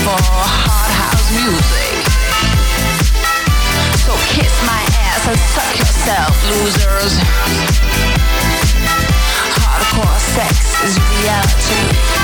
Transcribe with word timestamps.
hard 0.00 0.92
house 0.96 1.28
music. 1.36 2.00
So 4.00 4.12
kiss 4.32 4.52
my 4.64 4.80
ass 5.04 5.28
and 5.28 5.38
suck 5.38 5.78
yourself, 5.78 6.32
losers. 6.48 7.18
Hardcore 9.60 10.18
sex 10.18 10.82
is 10.84 10.98
reality. 11.20 12.21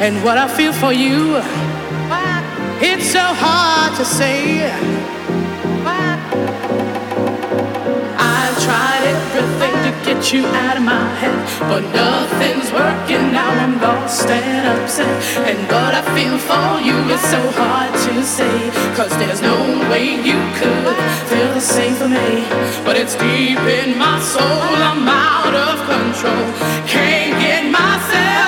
And 0.00 0.22
what 0.24 0.38
I 0.38 0.48
feel 0.48 0.72
for 0.72 0.92
you. 0.92 1.40
It's 2.80 3.06
so 3.10 3.22
hard 3.22 3.96
to 3.96 4.04
say. 4.04 4.70
I've 8.18 8.56
tried 8.66 9.04
everything 9.14 9.76
to 9.86 9.92
get 10.04 10.32
you 10.32 10.44
out 10.46 10.76
of 10.76 10.82
my 10.82 11.06
head, 11.20 11.38
but 11.70 11.82
nothing's 11.94 12.70
working. 12.72 13.32
Now 13.32 13.48
I'm 13.48 13.80
lost 13.80 14.26
and 14.26 14.66
upset. 14.66 15.08
And 15.48 15.58
what 15.70 15.94
I 15.94 16.02
feel 16.14 16.36
for 16.38 16.80
you 16.84 16.96
is 17.14 17.22
so 17.22 17.40
hard 17.62 17.94
to 18.06 18.22
say, 18.22 18.70
cause 18.96 19.16
there's 19.16 19.40
no 19.40 19.56
way 19.90 20.16
you 20.28 20.38
could 20.58 20.96
feel 21.30 21.50
the 21.54 21.60
same 21.60 21.94
for 21.94 22.08
me. 22.08 22.44
But 22.84 22.96
it's 22.96 23.14
deep 23.14 23.62
in 23.80 23.96
my 23.96 24.20
soul, 24.20 24.42
I'm 24.42 25.08
out 25.08 25.54
of 25.54 25.76
control. 25.88 26.44
Can't 26.86 27.38
get 27.40 27.64
myself, 27.70 28.43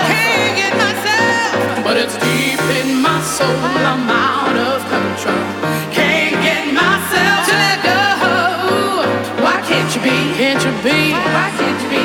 myself, 1.96 1.96
but 1.96 2.04
it's 2.04 2.16
deep 2.20 2.60
in 2.76 3.00
my 3.00 3.20
soul, 3.22 3.48
I'm 3.48 4.08
out 4.08 4.56
of 4.56 4.80
control. 4.88 5.46
Can't 5.92 6.36
get 6.44 6.74
myself 6.74 7.46
to 7.48 7.54
let 7.56 7.80
go. 7.82 7.96
Why 9.42 9.60
can't 9.64 9.88
you 9.94 10.00
be? 10.02 10.16
Can't 10.36 10.62
you 10.64 10.72
be? 10.84 11.12
Why 11.12 11.50
can't 11.56 11.80
you 11.82 11.88
be? 11.88 12.04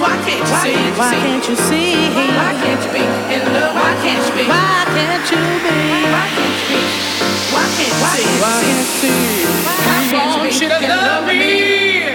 Why 0.00 0.16
can't 0.24 0.40
you 0.40 0.56
see? 0.60 0.76
Why 0.98 1.14
can't 1.14 1.48
you 1.48 1.56
see? 1.56 1.94
Why 2.36 2.52
can't 2.60 2.82
you 2.84 2.92
be 2.92 3.04
in 3.34 3.42
love? 3.54 3.74
Why 3.74 3.92
can't 4.02 4.24
you 4.28 4.34
be? 4.36 4.44
Why 4.48 4.84
can't 4.92 5.30
you 5.30 5.40
be? 5.64 5.78
Why 6.12 6.26
can't 6.36 6.58
you 6.60 6.68
be? 6.68 6.82
Why 7.52 7.66
can't 7.76 7.94
you 7.94 8.08
see? 8.14 8.38
Why 8.44 8.60
can't 8.60 8.78
you 8.78 8.88
see? 8.92 9.40
I 10.14 10.36
want 10.36 10.52
you 10.60 10.68
to 10.68 10.88
love 10.88 11.26
me. 11.26 12.13